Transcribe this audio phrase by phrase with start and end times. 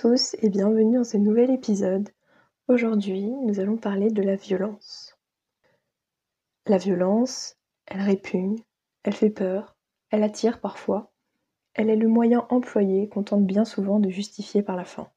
[0.00, 2.08] Tous et bienvenue dans ce nouvel épisode.
[2.66, 5.18] Aujourd'hui, nous allons parler de la violence.
[6.66, 8.56] La violence, elle répugne,
[9.02, 9.76] elle fait peur,
[10.10, 11.12] elle attire parfois,
[11.74, 15.10] elle est le moyen employé qu'on tente bien souvent de justifier par la fin.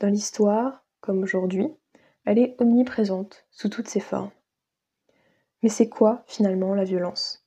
[0.00, 1.68] Dans l'histoire, comme aujourd'hui,
[2.24, 4.32] elle est omniprésente sous toutes ses formes.
[5.62, 7.46] Mais c'est quoi finalement la violence?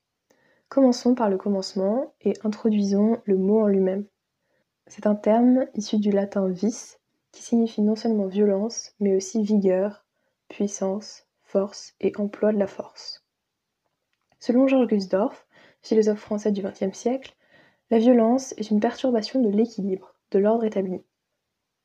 [0.70, 4.06] Commençons par le commencement et introduisons le mot en lui-même.
[4.88, 7.00] C'est un terme issu du latin vis
[7.32, 10.06] qui signifie non seulement violence, mais aussi vigueur,
[10.48, 13.26] puissance, force et emploi de la force.
[14.40, 15.48] Selon Georges Gusdorf,
[15.82, 17.36] philosophe français du XXe siècle,
[17.90, 21.04] la violence est une perturbation de l'équilibre, de l'ordre établi.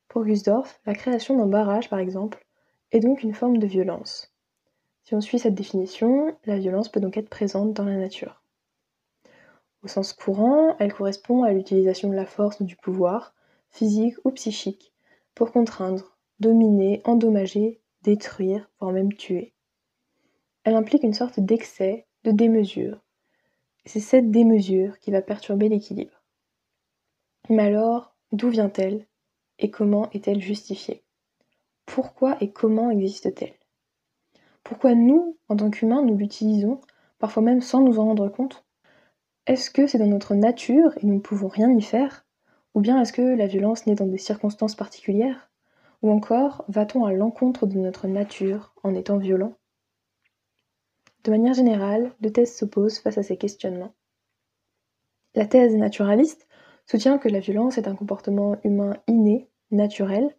[0.09, 2.47] Pour Gusdorf, la création d'un barrage, par exemple,
[2.93, 4.35] est donc une forme de violence.
[5.05, 8.40] Si on suit cette définition, la violence peut donc être présente dans la nature.
[9.83, 13.35] Au sens courant, elle correspond à l'utilisation de la force ou du pouvoir,
[13.71, 14.93] physique ou psychique,
[15.35, 19.55] pour contraindre, dominer, endommager, détruire, voire même tuer.
[20.65, 23.01] Elle implique une sorte d'excès, de démesure.
[23.87, 26.23] C'est cette démesure qui va perturber l'équilibre.
[27.49, 29.07] Mais alors, d'où vient-elle
[29.59, 31.03] et comment est-elle justifiée?
[31.87, 33.55] Pourquoi et comment existe-t-elle?
[34.63, 36.81] Pourquoi nous, en tant qu'humains, nous l'utilisons,
[37.19, 38.65] parfois même sans nous en rendre compte?
[39.51, 42.25] Est-ce que c'est dans notre nature et nous ne pouvons rien y faire?
[42.75, 45.51] Ou bien est-ce que la violence naît dans des circonstances particulières?
[46.03, 49.55] Ou encore, va-t-on à l'encontre de notre nature en étant violent?
[51.25, 53.93] De manière générale, deux thèses s'opposent face à ces questionnements.
[55.35, 56.47] La thèse naturaliste
[56.87, 60.37] soutient que la violence est un comportement humain inné, naturel.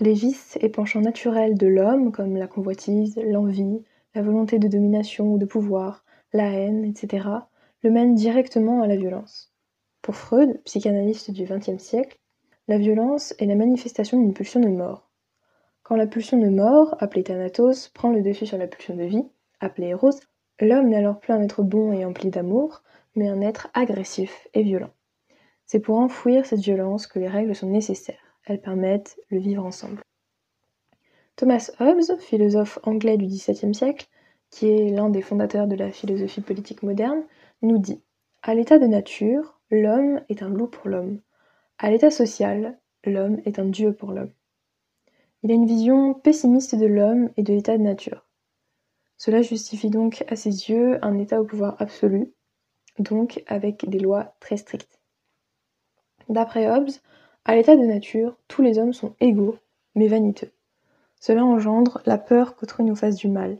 [0.00, 3.84] Les vices et penchants naturels de l'homme, comme la convoitise, l'envie,
[4.16, 7.28] la volonté de domination ou de pouvoir, la haine, etc.,
[7.86, 9.52] le mènent directement à la violence.
[10.02, 12.18] Pour Freud, psychanalyste du XXe siècle,
[12.66, 15.08] la violence est la manifestation d'une pulsion de mort.
[15.84, 19.22] Quand la pulsion de mort, appelée Thanatos, prend le dessus sur la pulsion de vie,
[19.60, 20.18] appelée Eros,
[20.58, 22.82] l'homme n'est alors plus un être bon et empli d'amour,
[23.14, 24.90] mais un être agressif et violent.
[25.64, 28.36] C'est pour enfouir cette violence que les règles sont nécessaires.
[28.46, 30.02] Elles permettent le vivre ensemble.
[31.36, 34.08] Thomas Hobbes, philosophe anglais du XVIIe siècle,
[34.50, 37.22] qui est l'un des fondateurs de la philosophie politique moderne,
[37.62, 38.02] nous dit
[38.42, 41.20] À l'état de nature, l'homme est un loup pour l'homme.
[41.78, 44.32] À l'état social, l'homme est un dieu pour l'homme.
[45.42, 48.24] Il a une vision pessimiste de l'homme et de l'état de nature.
[49.16, 52.32] Cela justifie donc à ses yeux un état au pouvoir absolu,
[52.98, 55.00] donc avec des lois très strictes.
[56.28, 56.90] D'après Hobbes,
[57.44, 59.56] à l'état de nature, tous les hommes sont égaux,
[59.94, 60.50] mais vaniteux.
[61.20, 63.58] Cela engendre la peur qu'autrui nous fasse du mal.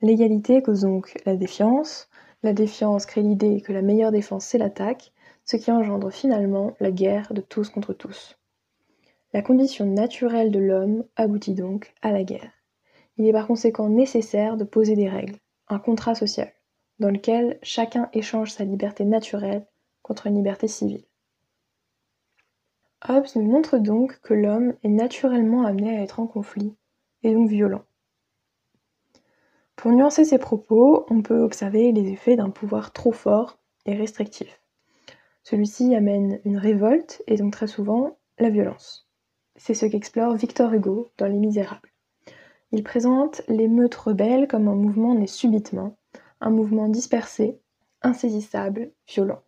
[0.00, 2.08] L'égalité cause donc la défiance,
[2.44, 5.12] la défiance crée l'idée que la meilleure défense c'est l'attaque,
[5.46, 8.38] ce qui engendre finalement la guerre de tous contre tous.
[9.32, 12.52] La condition naturelle de l'homme aboutit donc à la guerre.
[13.16, 15.38] Il est par conséquent nécessaire de poser des règles,
[15.68, 16.52] un contrat social,
[16.98, 19.66] dans lequel chacun échange sa liberté naturelle
[20.02, 21.04] contre une liberté civile.
[23.08, 26.74] Hobbes nous montre donc que l'homme est naturellement amené à être en conflit,
[27.22, 27.84] et donc violent.
[29.76, 34.60] Pour nuancer ces propos, on peut observer les effets d'un pouvoir trop fort et restrictif.
[35.42, 39.08] Celui-ci amène une révolte et donc très souvent la violence.
[39.56, 41.92] C'est ce qu'explore Victor Hugo dans Les Misérables.
[42.72, 45.96] Il présente l'émeute rebelle comme un mouvement né subitement,
[46.40, 47.60] un mouvement dispersé,
[48.02, 49.42] insaisissable, violent.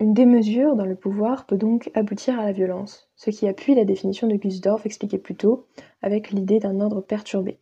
[0.00, 3.84] Une démesure dans le pouvoir peut donc aboutir à la violence, ce qui appuie la
[3.84, 5.66] définition de Gusdorf expliquée plus tôt,
[6.02, 7.58] avec l'idée d'un ordre perturbé.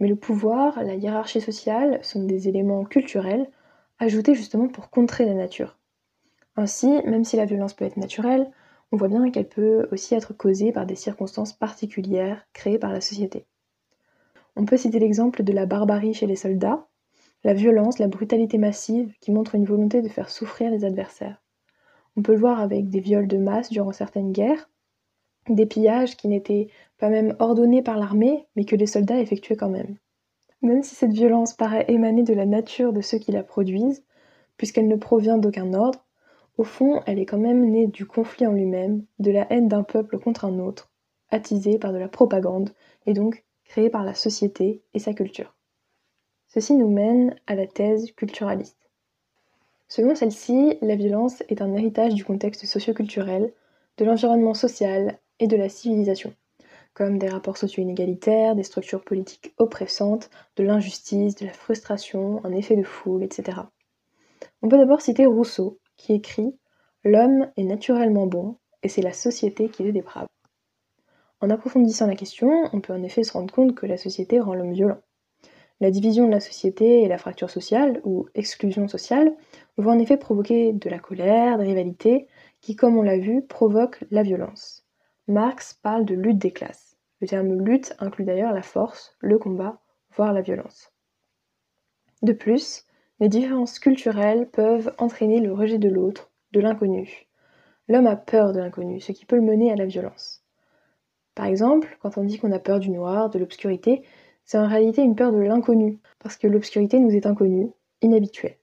[0.00, 3.50] Mais le pouvoir, la hiérarchie sociale sont des éléments culturels
[3.98, 5.78] ajoutés justement pour contrer la nature.
[6.56, 8.50] Ainsi, même si la violence peut être naturelle,
[8.92, 13.00] on voit bien qu'elle peut aussi être causée par des circonstances particulières créées par la
[13.00, 13.46] société.
[14.56, 16.86] On peut citer l'exemple de la barbarie chez les soldats,
[17.42, 21.42] la violence, la brutalité massive qui montre une volonté de faire souffrir les adversaires.
[22.16, 24.70] On peut le voir avec des viols de masse durant certaines guerres,
[25.48, 26.68] des pillages qui n'étaient
[26.98, 29.96] pas même ordonnés par l'armée, mais que les soldats effectuaient quand même.
[30.62, 34.02] Même si cette violence paraît émaner de la nature de ceux qui la produisent,
[34.56, 36.04] puisqu'elle ne provient d'aucun ordre,
[36.56, 39.82] au fond, elle est quand même née du conflit en lui-même, de la haine d'un
[39.82, 40.90] peuple contre un autre,
[41.30, 42.70] attisée par de la propagande,
[43.06, 45.54] et donc créée par la société et sa culture.
[46.48, 48.88] Ceci nous mène à la thèse culturaliste.
[49.88, 53.52] Selon celle-ci, la violence est un héritage du contexte socioculturel,
[53.96, 56.34] de l'environnement social et de la civilisation,
[56.94, 62.52] comme des rapports socio inégalitaires, des structures politiques oppressantes, de l'injustice, de la frustration, un
[62.52, 63.58] effet de foule, etc.
[64.62, 66.56] On peut d'abord citer Rousseau, qui écrit
[67.04, 70.26] L'homme est naturellement bon, et c'est la société qui les déprave.
[71.40, 74.54] En approfondissant la question, on peut en effet se rendre compte que la société rend
[74.54, 75.00] l'homme violent.
[75.80, 79.36] La division de la société et la fracture sociale, ou exclusion sociale,
[79.76, 82.26] vont en effet provoquer de la colère, des rivalités,
[82.60, 84.83] qui, comme on l'a vu, provoquent la violence.
[85.26, 86.98] Marx parle de lutte des classes.
[87.22, 89.80] Le terme lutte inclut d'ailleurs la force, le combat,
[90.14, 90.92] voire la violence.
[92.20, 92.84] De plus,
[93.20, 97.26] les différences culturelles peuvent entraîner le rejet de l'autre, de l'inconnu.
[97.88, 100.44] L'homme a peur de l'inconnu, ce qui peut le mener à la violence.
[101.34, 104.02] Par exemple, quand on dit qu'on a peur du noir, de l'obscurité,
[104.44, 107.70] c'est en réalité une peur de l'inconnu, parce que l'obscurité nous est inconnue,
[108.02, 108.58] inhabituelle.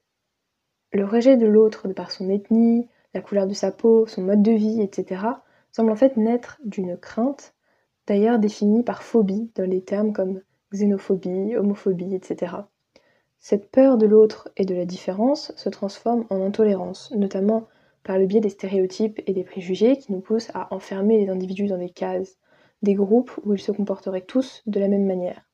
[0.92, 4.42] Le rejet de l'autre de par son ethnie, la couleur de sa peau, son mode
[4.42, 5.22] de vie, etc.,
[5.72, 7.54] semble en fait naître d'une crainte,
[8.06, 10.42] d'ailleurs définie par phobie dans les termes comme
[10.72, 12.56] xénophobie, homophobie, etc.
[13.38, 17.66] Cette peur de l'autre et de la différence se transforme en intolérance, notamment
[18.04, 21.66] par le biais des stéréotypes et des préjugés qui nous poussent à enfermer les individus
[21.66, 22.38] dans des cases,
[22.82, 25.48] des groupes où ils se comporteraient tous de la même manière.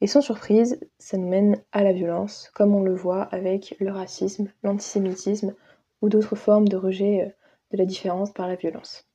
[0.00, 3.90] Et sans surprise, ça nous mène à la violence, comme on le voit avec le
[3.90, 5.54] racisme, l'antisémitisme
[6.02, 7.30] ou d'autres formes de rejet euh,
[7.70, 9.06] de la différence par la violence.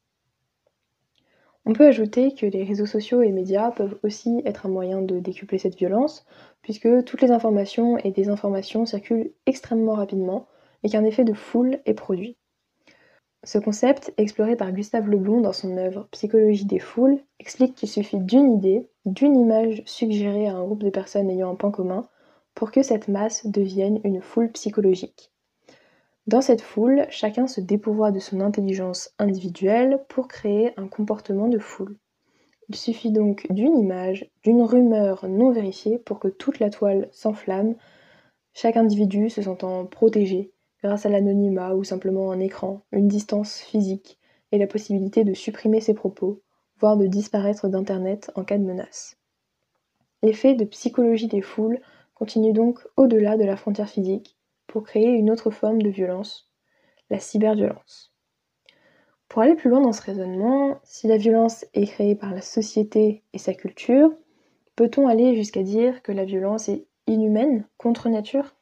[1.66, 5.20] On peut ajouter que les réseaux sociaux et médias peuvent aussi être un moyen de
[5.20, 6.26] décupler cette violence,
[6.62, 10.48] puisque toutes les informations et désinformations circulent extrêmement rapidement
[10.84, 12.38] et qu'un effet de foule est produit.
[13.44, 18.20] Ce concept, exploré par Gustave Leblond dans son œuvre Psychologie des foules, explique qu'il suffit
[18.20, 22.10] d'une idée, d'une image suggérée à un groupe de personnes ayant un point commun,
[22.54, 25.32] pour que cette masse devienne une foule psychologique.
[26.30, 31.58] Dans cette foule, chacun se dépourvoit de son intelligence individuelle pour créer un comportement de
[31.58, 31.98] foule.
[32.68, 37.74] Il suffit donc d'une image, d'une rumeur non vérifiée pour que toute la toile s'enflamme,
[38.54, 40.52] chaque individu se sentant protégé,
[40.84, 44.20] grâce à l'anonymat ou simplement un écran, une distance physique
[44.52, 46.44] et la possibilité de supprimer ses propos,
[46.80, 49.18] voire de disparaître d'Internet en cas de menace.
[50.22, 51.82] L'effet de psychologie des foules
[52.14, 54.36] continue donc au-delà de la frontière physique
[54.70, 56.50] pour créer une autre forme de violence,
[57.10, 58.14] la cyberviolence.
[59.28, 63.24] Pour aller plus loin dans ce raisonnement, si la violence est créée par la société
[63.34, 64.12] et sa culture,
[64.76, 68.56] peut-on aller jusqu'à dire que la violence est inhumaine, contre nature?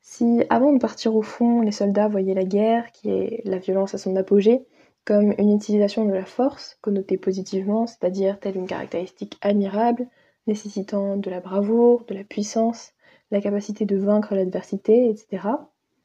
[0.00, 3.94] Si avant de partir au front, les soldats voyaient la guerre, qui est la violence
[3.94, 4.66] à son apogée,
[5.04, 10.06] comme une utilisation de la force, connotée positivement, c'est-à-dire telle une caractéristique admirable,
[10.46, 12.92] nécessitant de la bravoure, de la puissance,
[13.30, 15.48] la capacité de vaincre l'adversité, etc.,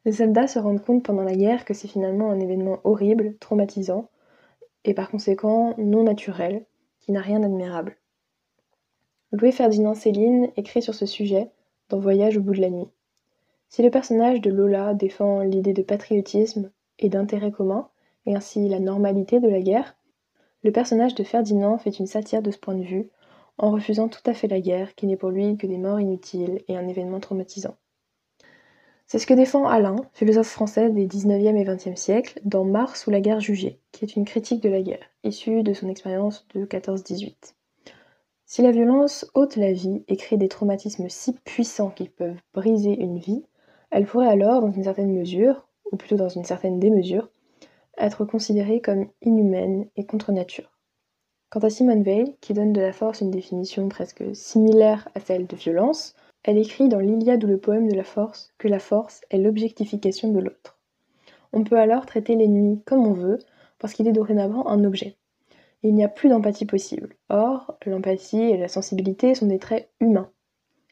[0.04, 4.08] les soldats se rendent compte pendant la guerre que c'est finalement un événement horrible, traumatisant,
[4.84, 6.64] et par conséquent non naturel,
[7.00, 7.96] qui n'a rien d'admirable.
[9.32, 11.50] Louis-Ferdinand Céline écrit sur ce sujet
[11.88, 12.88] dans Voyage au bout de la nuit.
[13.68, 16.70] Si le personnage de Lola défend l'idée de patriotisme
[17.00, 17.88] et d'intérêt commun,
[18.26, 19.96] et ainsi la normalité de la guerre,
[20.62, 23.10] le personnage de Ferdinand fait une satire de ce point de vue,
[23.58, 26.62] en refusant tout à fait la guerre, qui n'est pour lui que des morts inutiles
[26.68, 27.76] et un événement traumatisant.
[29.06, 33.10] C'est ce que défend Alain, philosophe français des 19e et 20e siècles, dans Mars ou
[33.10, 36.64] la guerre jugée, qui est une critique de la guerre, issue de son expérience de
[36.64, 37.54] 14-18.
[38.46, 42.98] Si la violence ôte la vie et crée des traumatismes si puissants qu'ils peuvent briser
[43.00, 43.44] une vie,
[43.90, 47.30] elle pourrait alors, dans une certaine mesure, ou plutôt dans une certaine démesure,
[47.96, 50.75] être considérée comme inhumaine et contre nature.
[51.48, 55.46] Quant à Simone Weil, qui donne de la force une définition presque similaire à celle
[55.46, 59.20] de violence, elle écrit dans l'Iliade ou le poème de la force que la force
[59.30, 60.76] est l'objectification de l'autre.
[61.52, 63.38] On peut alors traiter l'ennemi comme on veut,
[63.78, 65.16] parce qu'il est dorénavant un objet.
[65.84, 67.14] Il n'y a plus d'empathie possible.
[67.28, 70.30] Or, l'empathie et la sensibilité sont des traits humains.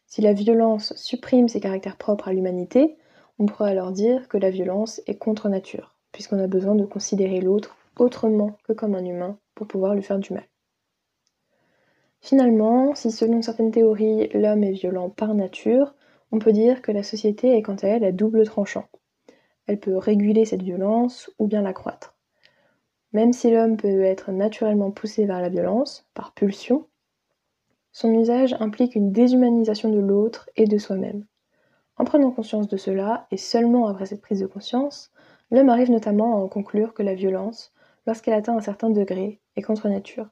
[0.07, 2.97] Si la violence supprime ses caractères propres à l'humanité,
[3.41, 7.41] on pourrait alors dire que la violence est contre nature, puisqu'on a besoin de considérer
[7.41, 10.47] l'autre autrement que comme un humain pour pouvoir lui faire du mal.
[12.21, 15.95] Finalement, si selon certaines théories l'homme est violent par nature,
[16.33, 18.89] on peut dire que la société est quant à elle à double tranchant.
[19.67, 22.17] Elle peut réguler cette violence ou bien l'accroître.
[23.13, 26.89] Même si l'homme peut être naturellement poussé vers la violence, par pulsion,
[27.93, 31.25] son usage implique une déshumanisation de l'autre et de soi-même.
[31.97, 35.13] En prenant conscience de cela, et seulement après cette prise de conscience,
[35.53, 37.73] l'homme arrive notamment à en conclure que la violence,
[38.07, 40.29] lorsqu'elle atteint un certain degré, est contre nature.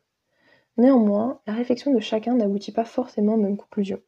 [0.76, 4.00] Néanmoins, la réflexion de chacun n'aboutit pas forcément aux mêmes conclusions.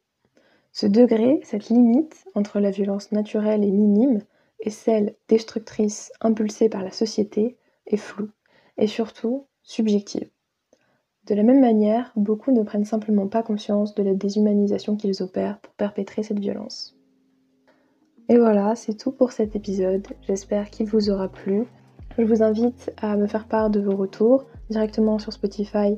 [0.71, 4.21] Ce degré, cette limite entre la violence naturelle et minime
[4.59, 8.31] et celle destructrice impulsée par la société est floue
[8.77, 10.29] et surtout subjective.
[11.25, 15.59] De la même manière, beaucoup ne prennent simplement pas conscience de la déshumanisation qu'ils opèrent
[15.59, 16.95] pour perpétrer cette violence.
[18.29, 20.07] Et voilà, c'est tout pour cet épisode.
[20.21, 21.65] J'espère qu'il vous aura plu.
[22.17, 25.97] Je vous invite à me faire part de vos retours directement sur Spotify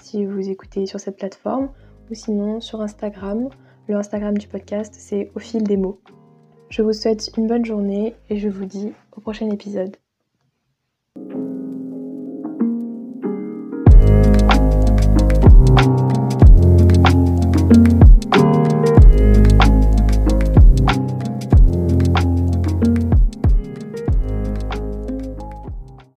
[0.00, 1.68] si vous écoutez sur cette plateforme
[2.10, 3.50] ou sinon sur Instagram.
[3.86, 6.00] Le Instagram du podcast, c'est au fil des mots.
[6.70, 9.96] Je vous souhaite une bonne journée et je vous dis au prochain épisode.